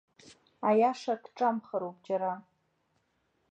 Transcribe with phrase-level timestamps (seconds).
[0.69, 2.33] Аиаша кҿамхароуп џьара.